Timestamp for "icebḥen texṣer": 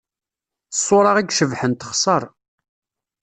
1.27-2.23